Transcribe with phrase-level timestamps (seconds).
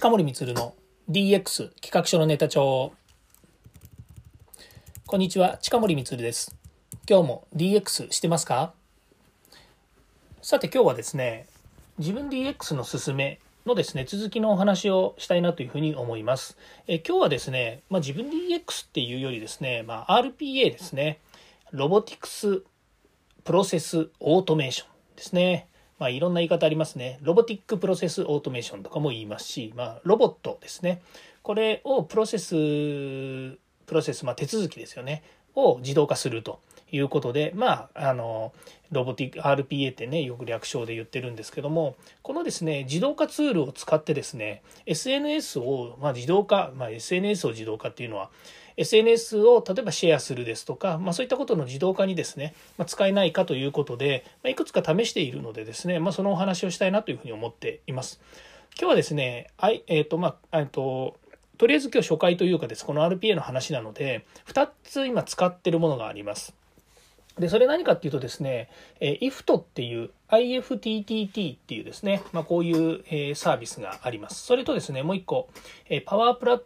[0.00, 0.74] 近森光の
[1.10, 2.94] DX 企画書のネタ帳。
[5.06, 6.56] こんにちは近森光です。
[7.06, 8.72] 今日も DX してますか？
[10.40, 11.48] さて今日はですね
[11.98, 16.56] 自分 DX の進めのですね続きのお話をしたいなというふうに思います。
[16.86, 21.20] え今日はですね、まあ、自分 DX っていうよりですね、まあ、RPA ですね。
[21.72, 22.62] ロボティクス
[23.44, 25.68] プロセスオートメーションですね。
[26.00, 27.18] まあ、いろんな言い方ありますね。
[27.20, 31.02] Robotic Process Automation とかも言いますし、まあ、ロボットですね。
[31.42, 35.22] これをプロセス、プロセス、まあ、手続きですよね。
[35.54, 36.60] を自動化すると
[36.90, 38.52] いうことで、まあ、あの、
[38.90, 48.30] Robotic、RPA ってね、よく略称で言ってるんですけども、このですね、自動化ツールを使ってですね、SNS を、まあ、自動化、まあ、SNS を自動化っていうのは、
[48.80, 58.20] SNS を例えばシェアするですとか、まあ、そういったことの自動化にですね、まあ、使えないかということで、まあ、いくつか試しているのでですね、まあ、そのお話をしたいなというふうに思っています。
[58.78, 61.18] 今日はですね、あいえっ、ー、と、まあ、えっと、
[61.58, 66.54] とりあえず今日初回というかです、この RPA の話なので、2つ今使ってるものがあります。
[67.38, 74.46] で、それ何かっていうとですね、え IFT っていう IFTTT っていうですね、まあ、こういう、えサービスがあります。
[74.46, 75.50] それとですね、もう一個、
[75.90, 76.62] えパワープラッ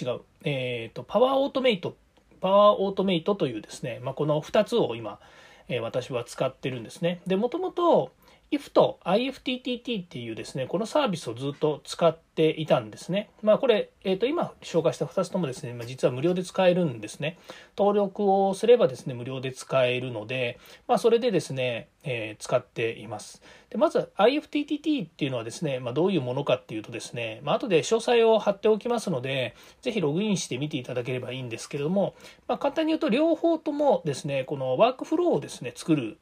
[0.00, 1.96] 違う、えっ、ー、と、パワーオートメイト、
[2.40, 5.20] パワーオートメイトというですね、まあ、この2つを今、
[5.68, 7.20] えー、私は使ってるんですね。
[7.26, 8.12] で、もともと、
[8.54, 13.30] IF と IFTTT っていうですね、このサービスをずっと使っていたんですね。
[13.42, 17.38] まあこれ、えっ、ー、と今紹介した2つともですね、ま実は無料で使えるんですね。
[17.76, 23.42] 登録をすればですね、無料で使えるので、まあそれでですね、えー、使っています。
[23.70, 32.14] でまず IFTTT っていうのはですね、まあどういうものかっていうとですね、まあ後で詳細を貼っておきますので、ぜひログインして見ていただければいいんですけれども、
[32.46, 36.18] まあ簡単に言うと両方ともですね、このワークフローをですね、作る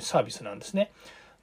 [0.00, 0.90] サービスなんですね。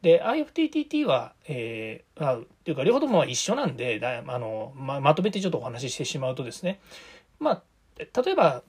[0.03, 6.81] で、IFTTT は、えー、あっていうか、両方とも一緒なんで、だあのままとめてちょっとお話ししてしまうとですね、
[7.39, 7.63] まあ、
[7.97, 8.63] 例えば、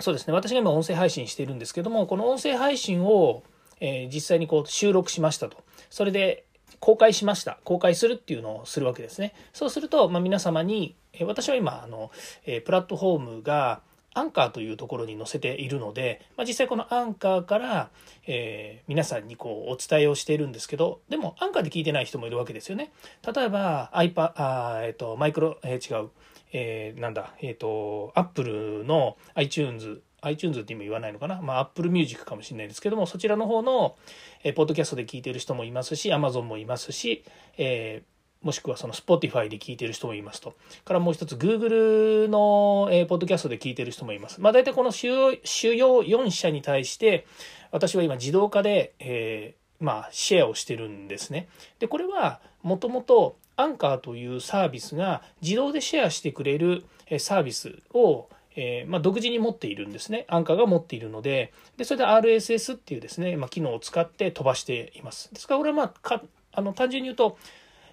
[0.00, 3.42] そうですね、私が今音声配信してるんですけども、この音声配信を、
[3.80, 5.56] えー、実際にこう収録しましたと。
[5.90, 6.44] それで、
[6.78, 7.58] 公開しました。
[7.64, 9.34] 公開するっていうのをするわけですね。
[9.52, 12.12] そうすると、まあ、皆様に、私は今、あの、
[12.46, 13.82] えプラットフォームが、
[14.14, 17.90] アンカーというところに載せているので、まあ、実際このアンカーから、
[18.26, 22.92] えー、皆さんにこうお伝えをしているんですけど、でもアンカーで聞いてない人もいるわけですよね。
[23.34, 26.10] 例えば iPad、あえっ、ー、と、マイクロ、えー、違う、
[26.52, 31.42] えー、なんだ、えっ、ー、と、Apple の iTunes、iTunes って今言わないのかな？
[31.42, 33.96] まあ Apple Music かもしれないですけども、そちらの方の、
[34.42, 37.24] えー、ポッドキャストで聞いてる人もいますし、Amazon もいますし、
[37.58, 38.13] えー
[38.44, 40.54] もしくはその Spotify で聞いてる人もいますと。
[40.84, 44.40] からもう一つ Google の、えー、ポッドキャストで聞いてる人もいます。
[44.40, 47.26] まあ大体この主要4社に対して
[47.72, 51.48] 私は今自動化で、えー、まあシェアをしてるんですね。
[51.78, 56.84] で、これはもともとアンカーというサービスが自動でシェアしてくれる
[57.18, 60.26] サービスをえー、まあ、独自に持っているんですね。
[60.28, 65.32] アンカーが持っているので、で、それで RSS っていうですね、まあ、機能を使って飛ばしています。
[65.34, 66.22] ですから、これはまあ、か
[66.52, 67.36] あの単純に言うと、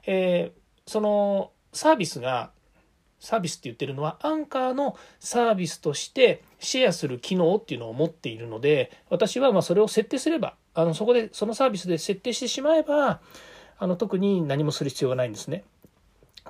[0.05, 2.51] えー、そのサービスが
[3.19, 13.21] サービスって言ってるのはアンカーのサービスとしてシェアする機能っていうのを持っているので私はまそれを設定すればあのそこでそのサービスで設定してしまえば
[13.77, 15.63] あの特に何もする必要がないんですね。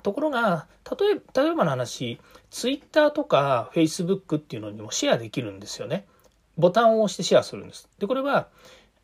[0.04, 2.20] ところが例え例えばの話
[2.50, 6.06] ツイッターとかフェイスブックっていうのにもシェアできるんですよね。
[6.58, 7.90] ボタンを押してシェアするんです。
[8.00, 8.48] でこれは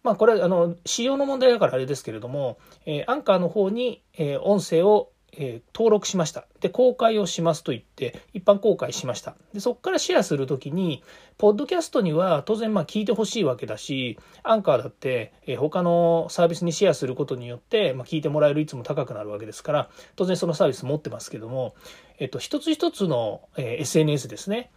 [0.07, 6.47] まあ、これはあの仕様の問題だからあれですけれども、え、アンカーの方に、え、音声を、え、登録しました。
[6.61, 9.35] で、公開をしますと言って、一般公開しました。
[9.53, 11.03] で、そこからシェアするときに、
[11.37, 21.75] ポッドキャストには当然まあ聞いてほしいわけだし、アンカーだって、え、他のサービスにシェアすることによって、まあ、聞いてもらえる率も高くなるわけですから、当然そのサービス持ってますけども、
[22.17, 24.71] えっと、一つ一つの、え、SNS ですね。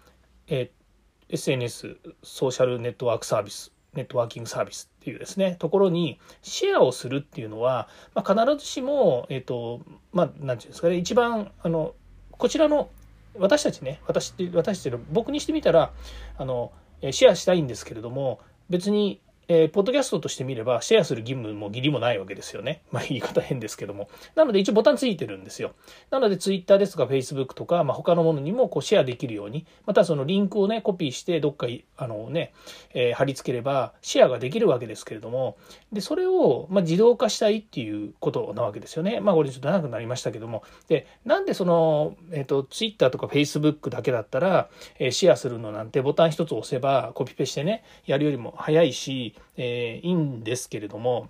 [0.49, 9.81] えー、SNS、ソーシャルネットワークサービスネットワーキングサービスっていうですね、ところにシェアをするっていうのは、まあ、必ずしも、えっ、ー、と、
[10.13, 11.95] まあ、なんていうんですかね、一番、あの、
[12.31, 12.91] こちらの、
[13.39, 15.93] 私たちね、私って、私って僕にしてみたら、
[16.37, 16.73] あの、
[17.11, 19.21] シェアしたいんですけれども、別に
[19.53, 22.83] えー、ポッドキャストとして見れば、シェアする義務も義理もないわけですよね。
[22.93, 24.09] まあ、言い方変ですけども。
[24.37, 25.73] なので、一応ボタンついてるんですよ。
[26.11, 31.67] なので、Twitter ですとか Facebook とか、まあ、他のものにもこうシェアできるように、またそのリンクをね、コピーして、どっか、
[31.97, 32.53] あのね、
[32.95, 35.57] えー、貼り付ければ、シェアができるわけですけれども、
[35.93, 39.19] で、それを、ま、自動化したいっていうことなわけですよね。
[39.19, 40.63] まあ、これちょっと長くなりましたけども。
[40.87, 44.69] で、なんでその、えっ、ー、と、Twitter とか Facebook だけだったら、
[45.01, 51.29] え、シェアするのなんてボタン一つ押せば、コピペしてね、やるよりも早いし、えー、いいんですけれども、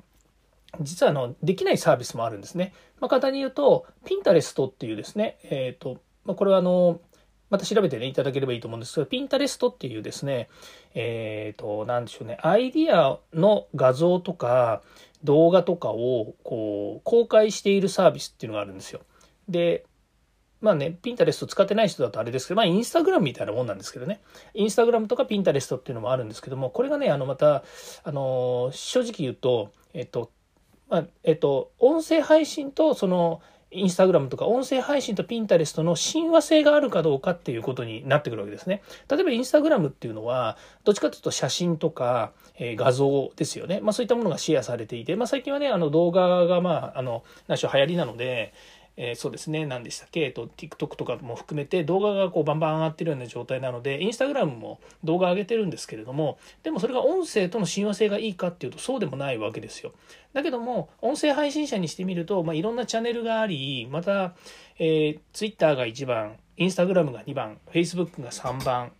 [0.80, 2.72] 実はあのできないサービスもあるんですね。
[3.00, 7.00] まあ、簡単に言うと、ピンタレストっていうですね、えっ、ー、と、まあ、これはあの、
[7.50, 10.48] また調べてね、いただければいいと思うんですけど、ピンタレストっていうですね、
[10.94, 14.82] えっ、ー、と、なんでしょうね、アイディアの画像とか
[15.24, 19.00] 動画とかをこう公開しているサービスっていうのがあるんですよ。
[19.48, 19.84] で、
[20.60, 24.20] まあね、ピンタレスト使ってない人だとあれですけど、まあインスタグラムみたいなもんなんですけどね。
[24.54, 27.64] インスタグラムとかピンタレストっていうのもあるんですけども、これがね、あのまた、
[28.04, 30.30] あの、正直言うと、えっと、
[30.88, 33.40] まあ、えっと、音声配信とその
[33.72, 38.82] インスタグラムとか音声配信とピンタレストの親和性があるかどうかっていうことになってくるわけですね。
[39.08, 43.80] 例えばインスタグラムっていうのは、どっちかというと写真とか、えー、画像ですよね。
[43.80, 48.52] まあそういったものがシェアされていて、まあ最近はね、あの動画がまあ、あの、何しろ流行りなので、
[49.02, 59.92] えー、そうですね、何でしたっけ、えっと、TikTok とかも含めて動画がこうバンバン上がってるような状態なので、インスタグラムも動画上げてるんですけれども、でもそれが音声との親和性がいいかっていうとそうでもないわけですよ。
[60.34, 64.34] だけども、音声配信者にしてみると、まあ、いろんなチャンネルがあり、また、
[64.78, 68.92] えー、Twitter が1番、インスタグラムが2番、Facebook が3番、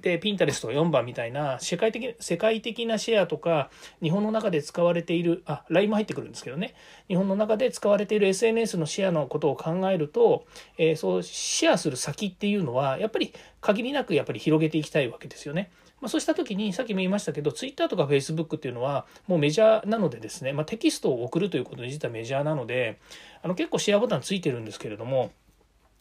[0.00, 3.70] で、ピンタレストが4番みたいな、世界的、世界的なシェアとか、
[4.02, 6.74] 日本の中で使われている、あ、LINE も入ってくるんですけどね、
[7.08, 10.46] 日本の中で使われている SNS のシェアのことを考えると、
[10.78, 15.70] えー、そうシェアする先っていうのは、やっぱり限りなくやっぱり広げていきたいわけですよね。
[16.00, 22.98] まあ、そうした時に、さっきも言いましたけど、Twitter とか Facebook っていうのは、もうメジャーなのでですね、まあ、テキストを送るということに実はメジャーなので、
[23.42, 25.30] あの結構シェアボタンついてるんですけれども、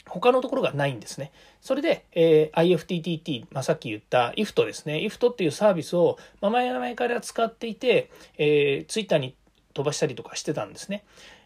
[0.05, 1.31] 他のところがないんですね。
[1.61, 4.95] それで、えー、IFTTT、まあ、さっき言った IFT ですね。
[4.95, 9.35] IFT っていうサービスを、まあ、前々から使っていて、えー、Twitter に
[9.73, 11.03] 飛ばしたりとかしてたんですね。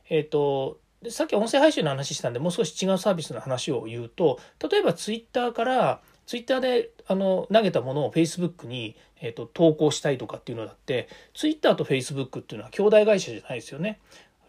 [0.10, 0.80] えっ、ー、と、
[1.10, 4.40] さっき音声配信の話したんで、もう少し違うサービスの話を言うと、
[4.70, 14.00] 例えば Twitter から、Twitter であの投げたものを Facebook に、えーと、投稿したいとかっていうのだって、Twitter と Facebook っていうのは兄弟会社じゃないですよね。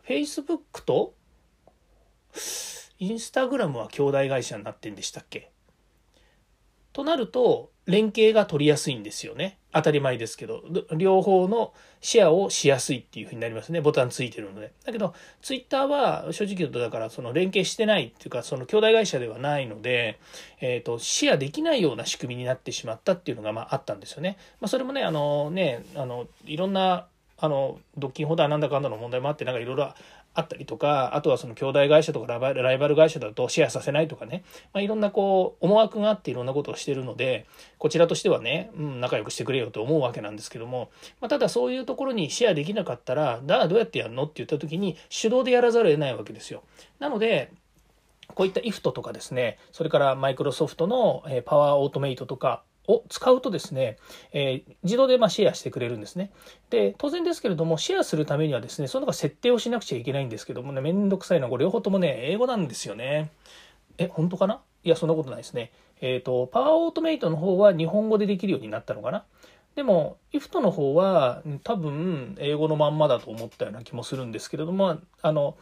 [0.07, 1.15] Facebook と
[2.99, 5.51] インスタグラムは兄弟会社になってんでしたっけ？
[6.93, 9.59] となると、連携が取りやすいんですよね。
[9.73, 10.63] 当たり前ですけど、
[10.97, 13.81] 両方のシェアをしやすいっていうふうになりますね。
[13.81, 14.73] ボタンついてるので。
[14.87, 15.13] だけど、
[15.43, 20.21] ツイッターは正直言うと、だからその連携してないっていうか、その兄弟会社ではないので、
[20.61, 24.39] えっ、ー、と、シェアできないような仕組みになってしまったっていうのが、まああったんですよね。
[24.61, 29.93] まあそれもね、あのね、あの、いろんなあの、独禁ホダーなんだかんだの問題もあって、なんかいろいろ
[30.35, 34.43] あったりとか、あとはその兄弟会社とかライバル会社だとシェアさせないとかね、
[34.73, 37.47] まあ、いろんなこう思惑があっていろんなことをしてるので、
[37.79, 40.91] こちらとしてはね、うん、仲良くしてくれよと思うわけなんですけども、
[41.21, 44.25] まあ、ただそういうところにシェアできなかったら、だからどうやってやるの？
[44.25, 46.63] って言った時に手動でやらざるを得ないわけですよ。
[46.99, 47.53] なので、
[48.35, 53.97] こういった IFT とかですね、それからマイクロソフトのパワーオートメイトとか、を使うとですね、
[54.33, 56.31] えー、自動でまシェアしてくれるんですね。
[56.71, 63.31] で、当然ですけれども、シェアするためにはですね、その中設定をしなくちゃいけないんですけどもね、めんどくさいのは、これ両方ともね、英語なんですよね。
[63.99, 64.61] え、本当かな？
[64.83, 65.73] いや、そんなことないですね。
[66.01, 69.25] えっ、ー、と、パワーオートメイトの方は日本語でできるようになったのかな？
[69.77, 75.57] でも、IFT の方は多分英語のまんまだと思ったような気もするんですけれども、あの、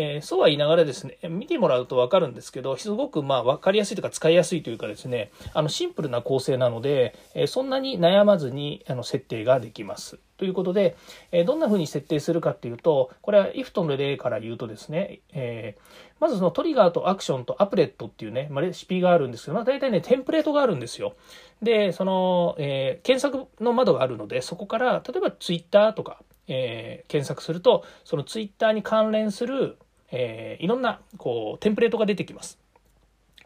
[0.00, 10.20] えー、そうは言いながらですね、見てもらうと分かるんですけど、すごくまあ分かりやすいというか使いやすいというかですね、あのシンプルな構成なので、えー、そんなに悩まずにあの設定ができます。
[10.36, 10.96] ということで、
[11.32, 15.74] えー、どんな風に設定するかっていうと、これは IFT の例から言うとですね、え
[16.20, 21.14] まずそのトリガーとアクションとアプレットっていうね、まあ、レシピがあるんですけど、まあ、大体ね、テンプレートがあるんですよ。
[21.60, 29.76] で、その、え検索の窓があるので、そこから、例えば Twitter とか、え検索すると、その Twitter に関連する
[30.10, 32.58] えー、いろんなこうテンプレートが出てきます。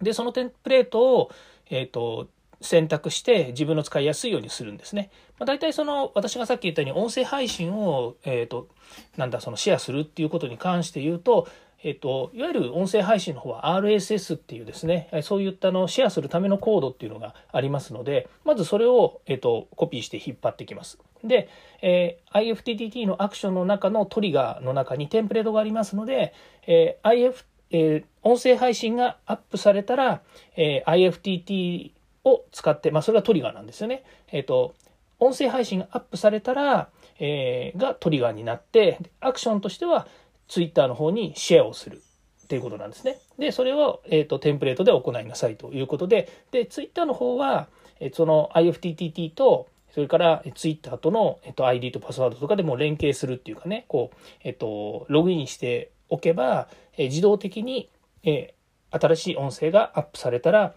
[0.00, 1.30] でそのテンプレートを、
[1.70, 2.28] えーと、
[2.60, 5.10] 選択して自分の使いやすいようにするんですね。
[5.38, 8.68] まあ、大体その私がさっき言ったように音声配信を、えーと、
[9.16, 11.48] なんだそのシェアするっていうことに関して言うと
[11.84, 20.98] えっと、いわゆる音声配信の方は RSS っていうですね、そういったのシェアするためのコードっていうのがありますので、まずそれを、えっと、コピーして引っ張ってきます。
[21.24, 21.48] で、
[21.82, 26.32] えー、IFTTT のアクションの中のトリガーの中にテンプレートがありますので、
[26.66, 30.22] えー、IF、えー、音声配信がアップされたら、
[30.56, 31.10] えー、
[31.44, 31.92] IFTT
[32.24, 34.04] を使って、まあ、それがトリガーなんですよね。
[34.30, 34.74] えっ、と、
[35.18, 40.06] 音声配信がアップされたら、えー、がトリガーになって、アクションとしては、
[40.48, 42.02] ツイッターの方にシェアをする
[42.44, 43.18] っていうことなんですね。
[43.38, 47.68] で、それを、えーと、テンプレートで行いなさいということで、で、ツイッターの方は、
[48.00, 57.88] えその IFTTT と、それからツイッターとの、えっと、ID とパスワードとかでも連携するっていうかね、こう、えっと、ログインしておけば、え自動的に、
[58.22, 58.54] え
[58.90, 60.74] 新しい音声がアップされたら、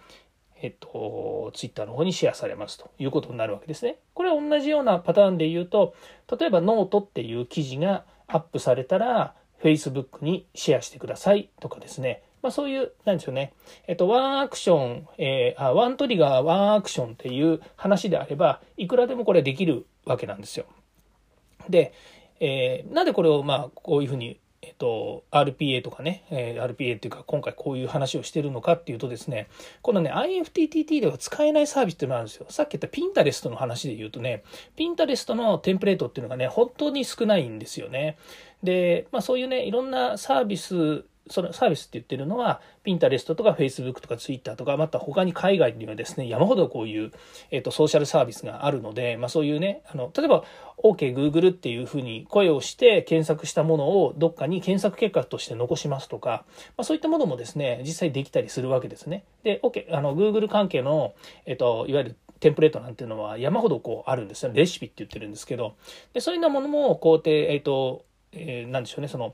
[0.61, 3.97] えっと、ツイッターの方にシェアされますということになるわけですね。
[4.13, 5.93] これは同じようなパターンで言うと、
[6.39, 12.21] 例えばノートっていう記事がアップされたら Facebook にシェアしてくださいとかですね。
[12.43, 13.53] まあそういう、なんでしょうね。
[13.87, 20.65] えっと、 one action、えー、あ、 one trigger、one action っていう話であれば、いくらでもこれできるわけなんですよ。
[21.67, 21.93] で、
[22.39, 29.47] えー、なんでこれをまあこういうふうにえっと、RPA とかね、えー、RPA っていうか今回こういう話をしてるのかっていうとですね、
[29.83, 32.47] このね、IFTTT では使えないサービスっていうのがあるんですよ。
[32.49, 34.43] さっき言ったピンタレストの話で言うとね、
[34.75, 38.17] ピンタレストのテンプレートっていうのがね、本当に少ないんですよね。
[38.65, 47.11] で、まあそういうね、いろんなサービスそのサービスって言ってるのは、ピンタレストとかフェイスブックとかツイッターとか、また他に海外にはですね、山ほどこういう、
[47.49, 50.43] えっ、と、ソーシャルサービスがあるので、まあそういうね、あの、例えば、
[50.83, 56.45] OK Google っていうふうに声をして検索したものをどっかに検索結果として残しますとか、
[56.77, 59.23] まあそういったものもですね、実際できたりするわけですね。
[59.43, 61.15] で、OK、あの、Google 関係の、
[61.47, 64.51] えっ、と、いわゆるテンプレートなんていうのは山ほどこうあるんですよ。
[64.53, 65.75] レシピって言ってるんですけど、
[66.13, 69.33] でそういうようなものも、こうやって、えっ、と、えー、なんでしょうね、その、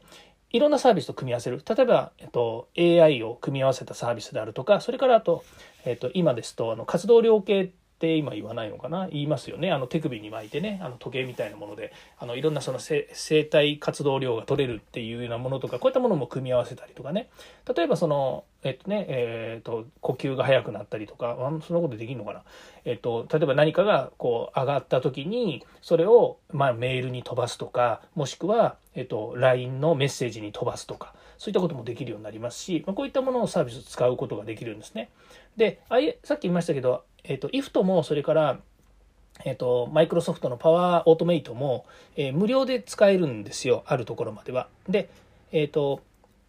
[0.52, 1.64] いろんなサービスと組み合わせる。
[1.68, 5.44] 例えば、えっと、AI を組み合わせたサービスであるとか、それからあと、
[5.86, 9.08] えっと、今ですと、あの、活動量計って今言わないのかな？
[9.10, 9.72] 言いますよね。
[9.72, 13.06] あの、手首に巻いてね、あの、時計みたいなもので、あの、いろんなその生
[13.44, 17.30] 体活動量が取れるっていうようなものとか、こういったものも組み合わせたりとかね。
[17.76, 22.44] 例えばその、えっとね、えっと、呼吸が速くなったりとか、そんなことできるのかな？
[22.86, 35.10] えっと、例えば何かがこう上がった時に、それを、まあ、メールに飛ばすとか、もしくは、えっと、LINE のメッセージに飛ばすとか、そういったこともできるようになりますし、まあ、こういったものをサービスを使うことができるんですね。
[35.58, 38.60] で、あさっき言いましたけど、えっと、IFT も、それから、
[39.46, 41.86] えっと、マイクロソフトのパワーオートメイトも、
[42.16, 43.84] えー、無料で使えるんですよ。
[43.88, 44.68] あるところまでは。
[44.88, 45.10] で、
[45.52, 46.02] えっと、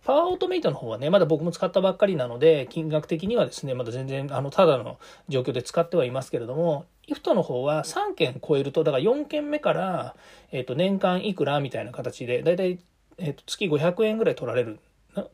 [0.05, 4.99] パワーオートメイトの方はね、まだ僕も使ったばっかりなので、金額的にはですね、まだ全然、あの、ただの
[5.29, 10.17] 状況で使ってはいますけれども、IFT の方は3件超えると、だから4件目から、
[10.51, 12.79] えっ、と、年間いくらみたいな形で、だいたい、
[13.19, 14.81] えっ、と、月500円ぐらい取られる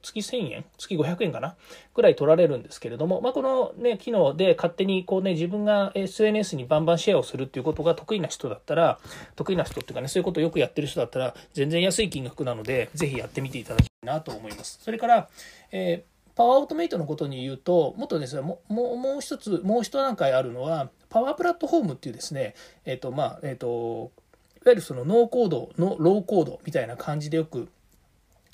[0.02, 0.64] 月1000円？
[0.76, 1.56] 月500円かな？
[1.94, 8.99] ぐらい取られるんですけれども、まあ、このね、機能で勝手にこうね、自分が SNS にバンバンシェアをするっていうことが得意な人だったら、
[9.37, 14.78] 得意な人っていうかね、そういうことをよくやってる人だったら、全然安い金額なので、ぜひやってみていただきたいなと思います。
[14.82, 15.28] それから、
[15.70, 22.54] えー、パワーオートメイトのことに言うと、もっとですね、もももう一つ、もう一段階あるのは、パワープラットフォームっていうですね、
[22.85, 24.12] えっ、ー、と、まあ、えっ、ー、と、
[24.58, 27.68] いわゆるそのノーコードのローコードみたいな感じでよく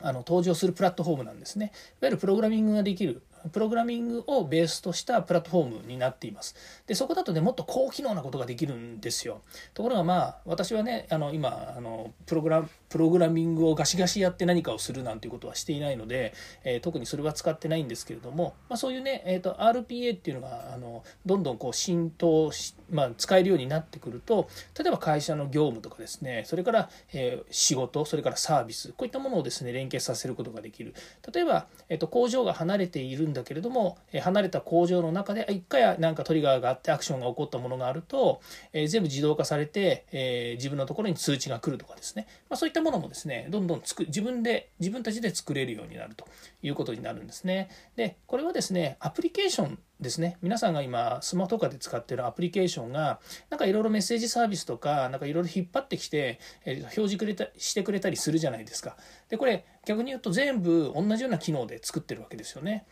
[0.00, 1.66] あの登場するプラットフォームなんですね。
[1.66, 1.74] いわ
[2.08, 3.22] ゆるプログラミングができる
[3.52, 6.54] プログラミングをベースとしたプラットフォームになっています。
[6.86, 9.42] で、そこだとね、もっと高機能なことができるんですよ。
[9.74, 16.32] ところがまあ、私はね、あの、今、あの、プログラ、プログラミングをガシガシやって何かをするなんていうことはしていないので、
[16.62, 24.48] えー、特にそれは使ってないんですけれども、まあそういうね、えっ、ー、と、RPA っていうのが、あの、どんどんこう浸透し、まあ使えるようになってくると、
[24.78, 30.94] 例えば会社の業務とかですね、それから、えー、仕事、それからサービス、こういったものをですね、連携させることができる。
[31.32, 38.40] 例えば、えっ、と、工場が離れているだけれども、離れた工場の中で一回なんかトリガーがあってアクションが起こったものがあると、
[38.72, 46.26] 全部自動化されて、自分のところに通知が来るとかですね、ま、そういったものもですねどんどんつく自分で自分たちで作れるようになると
[46.62, 47.68] いうことになるんですね。
[47.96, 50.36] でこれはですねアプリケーションですね。
[50.42, 58.96] 皆さんが今スマホとかで使ってるアプリケーションがなんかいろいろメッセージサービスとかなんかいろいろ引っ張ってきて、え、表示くれたしてくれたりするじゃないですか。
[59.28, 62.86] でこれ逆に言うと全部同じような機能で作ってるわけですよね。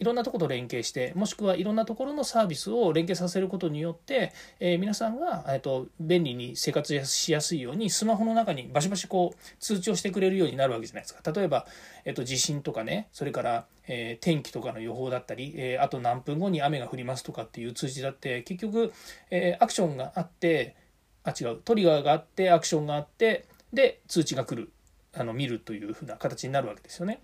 [0.00, 11.66] いろんなところと連携してもしくはいろんなところのサービスを連携させることによって、えー、皆さんが、えーと、便利に生活しやすいようにスマホの中にバシバシこう通知をしてくれるようになるわけじゃないですか例えば、
[12.06, 18.92] えーと、地震とかねそれから、えー、天気とかの予報だったり、えー、あと何分後に雨が降りますとかっていう通知だって結局、
[19.30, 20.76] えアクションがあって
[21.24, 24.72] あ違うトリガーがあってアクションがあってで通知が来る
[25.14, 27.20] あの見るというふうな形になるわけですよね。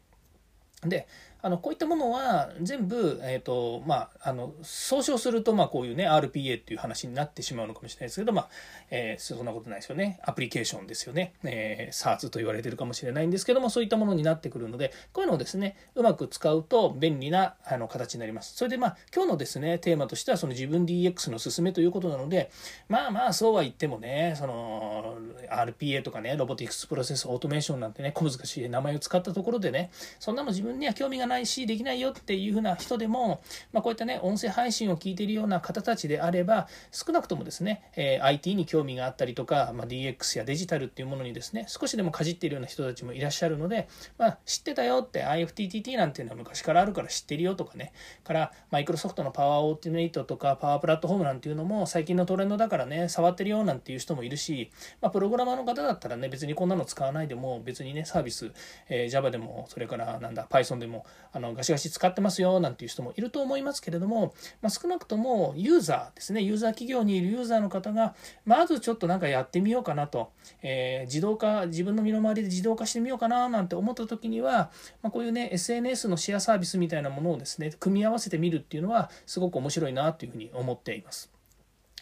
[0.83, 1.07] で
[1.43, 8.49] あのこういったものは全部、えーとまあ、あの総称すると、まあ、こういうね RPA っていう話になってしまうのかもしれないですけど、まあ
[8.91, 10.19] えー、そんなことないですよね。
[10.25, 18.57] アプリケーションですよね、えー、SARS と言われてるかもしれないんですけどもそういったものになってくるのでこういうのをですねうまく使うと便利なあの形になります。
[18.57, 22.51] それでまあ今日のですねテーマとしてはその自分 DX の進めということなので
[22.89, 25.17] まあまあそうは言ってもねその
[25.51, 33.41] RPA とかねロボティクスプロセスオートメーションなんてね小難しい名前を使ったところでねそんなの自分には興味がないしできないよっていうふうな人でも、
[33.73, 47.93] まあ、こういったね音声配信を聞いているような方たちであれば少なくともですね、えー、IT に興味があったりとか、まあ、DX やデジタルっていうものにですね少しでもかじっているような人たちもいらっしゃるので、まあ、知ってたよって IFTTT なんていうのは昔からあるから知ってるよとかね。
[48.25, 58.53] からマイクロソフトのパワーオーティメイトとかパワープラットフォームなんていうのも最近のトレンドだからね触ってるよなんていう人もいるし、まあ、プログラマーの方だったらね別にこんなの使わないでも別にねサービス、
[58.89, 70.31] えー、Java でもそれからなんだ Python でもあのガシガシ使ってますよなんていう人もいると思いますけれども、まあ、少なくともユーザーですねユーザー企業にいるユーザーの方がまずちょっとなんかやってみようかなと、
[70.63, 74.71] えー、自動化自分の身の回りで自動化してみようかななんて思った時には、
[75.03, 81.36] まあ、こういうね SNS のシェアサービスみたいなものをですね組み合わせてみるっていうのはすごく面白いなというふうに思っています。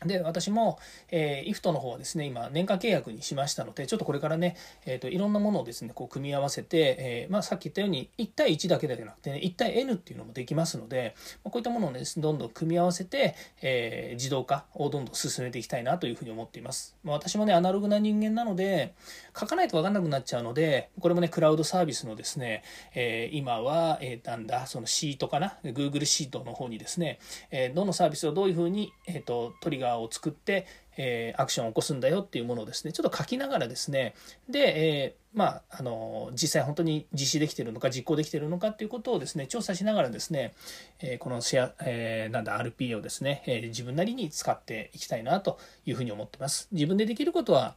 [0.07, 0.79] で、私も、
[1.11, 4.57] えー、IFT の方はですね、今、年間契約にしましたので、ちょっとこれからね、
[4.87, 16.97] えっ、ー、と、いろんなものをですね、こう、組み合わせて、えー、まあ、さっき言ったように、1対1だけではなくてね、1対 N っていうのもできますので、まあ、こういったものをね、どんどん組み合わせて、えー、自動化をどんどん進めていきたいなというふうに思っています。
[17.03, 18.95] まあ、私もね、アナログな人間なので、
[19.39, 22.63] 書かないとわかんなくなっちゃうので、これもね、クラウドサービスのですね、
[22.95, 27.19] えー、今は、えー、なんだ、そのシートかな、Google シートの方にですね、
[27.51, 34.15] えー、どのサービスをどういうふうに、えっ、ー、と、トリガーを作って、えー、アクションを起こすんだよっていうものをですねちょっと書きながらですね
[34.49, 40.55] で、えー、まああの実際本当に実施できてるのか実行できてるのかっていうことをですね調査しながらですね、
[41.01, 46.69] えー、このシェア、えー、なんだ RP をですね、えー、自分なりに使っていきたいなというふうに思ってます。
[46.73, 47.75] 自分でできることは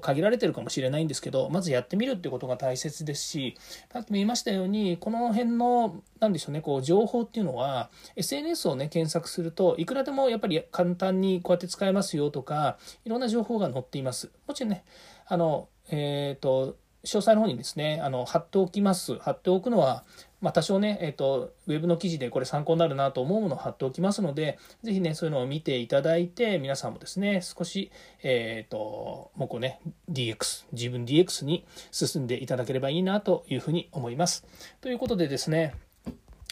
[0.00, 3.56] 限られてるかもしれないんですけどまずやってみるってことが大切ですし
[3.92, 14.30] さっきも言いましたようにこの辺の何でしょうねこう情報っていうのは SNS をね検索するといくらでもやっぱり簡単にこうやって使えますよとかいろんな情報が載っています。
[14.46, 14.84] もちろんね
[15.26, 19.18] あのえっ、ー、と詳細の方にですね、あの貼っておきます。
[19.18, 20.04] 貼っておくのは、
[20.42, 27.92] まあ、多少ね、えっ、と、ウェブの記事でこれ参考になるなと思うものを貼っておきますので、ぜひね、そういうのを見ていただいて、皆さんもですね、少し、
[28.24, 29.80] えっ、ー、と、もうこうね、
[30.10, 34.44] DX、自分 DX に進んでいただければいいなというふうに思います。
[34.80, 35.74] ということでですね、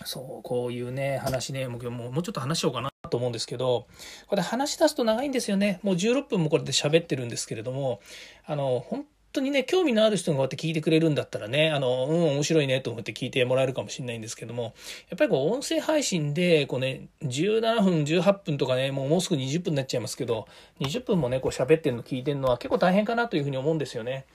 [0.04, 3.88] そう、こういうね、話ね、もうもうちょっと話しようかなと思うんですけど、
[4.28, 5.80] これ話し出すと長いんですよね。
[5.82, 8.00] もう16分もこれで喋ってるんですけれども、
[8.47, 14.75] あの、本当にね、興味のある人がこうやって聞いてくれるんだったらね、あの、うん、面白いねと思って聞いてもらえるかもしれないんですけども、
[15.08, 20.49] やっぱりこう、音声配信で、こうね、17分、18分とかね、もうもうすぐ20分になっちゃいますけど、
[20.80, 24.26] 20分もね、こう喋ってるの聞いてるのは結構大変かなというふうに思うんですよね。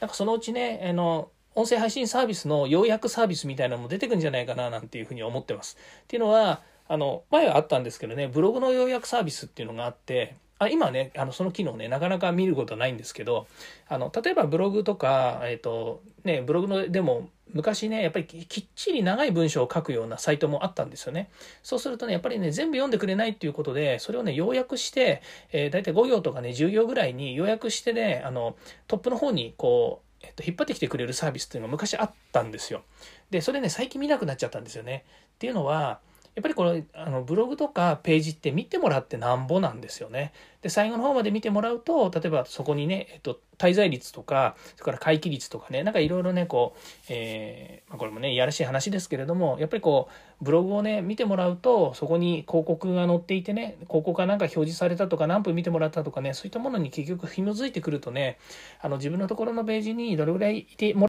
[0.00, 5.76] なんかそのうちね、あの、音声配信サービスの要約サービスみたいなのも出てくんじゃないかななんていうふうに思ってます。
[6.02, 13.46] っていうのは、あの、前はあったんですけどね、ブログの要約サービスっていうのがあって、あ今ねあのその機能ねなかなか見ることないんですけど
[13.88, 21.28] あの例えばブログとか、えーとね、ブログのでも昔ねやっぱりきっちり長い文章を書くようなサイトもあったんですよね
[21.62, 32.82] そうするとねやっぱりね全部読んでくれないっていうことでそれをね要約して、えー、大体5行とかね10行ぐらいに要約してねあのトップの方にこうえっと、引っ張ってきてくれるサービスっていうのが昔あったんですよ。
[33.30, 35.04] で、それね、最近見なくなっちゃったんですよね。
[35.34, 36.00] っていうのは、
[36.34, 40.32] やっぱりこのあのブログとかページって見てもらってなんぼなんですよね。
[40.62, 50.08] で最後の方まで見てもらうと例えばそこにね、えっと、滞在率とかそれから回帰率とかねなんかいろいろねこう、えーまあ、これもねいやらしい話ですけれどもやっぱりこ
[50.40, 58.38] うブログをね見てもらうとそこに広告が載っていてね広告がなんか表示されたとか何分見てもらったとかねそういったものに結局紐づいてくるとね
[58.80, 61.08] あの自分のところのページにどれぐらいいてもら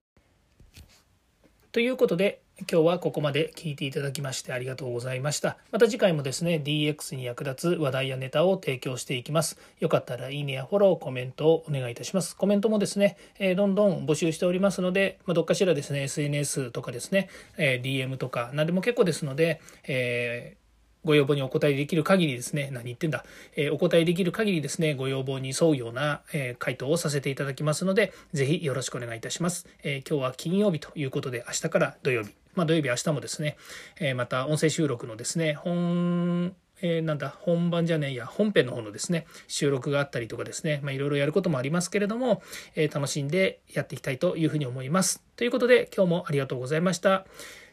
[1.71, 5.57] ということで今日はここまで聞いていただきましてありがとうございました。
[5.71, 9.59] また次回もですね、DX に役立つ話題やネタを提供していきます。
[9.81, 12.33] よかったらいいねやフォロー、コメントをお願いいたします。
[12.37, 20.64] コメントもですね、えー、どんどん募集しておりますので、まあ、どっかしらですね、SNS とかですね、えー、DM とか何でも結構ですので、えー
[21.05, 23.23] ご要望にお答えできる限りですね、何言ってんだ、
[23.55, 29.67] えー、お答えできる限りですね、ご要望に沿うような、えー、回答をさせていただきますので、ぜひよろしくお願いいたします。
[29.83, 33.57] えー、今日は金曜日ということで、明日から土曜日、まあ土曜日明日もですね、
[33.99, 42.41] えまた音声収録のですね、本、えー、なんだ、本番じゃねえや、本編の方のですね、収録があったりとかですね、まあいろいろやることもありますけれども、
[42.75, 45.21] え楽しんでやっていきたいというふうに思います。
[45.35, 47.25] ということで、今日もありがとうございました。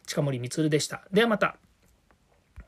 [0.07, 1.03] 近森光でした。
[1.12, 1.57] ではまた。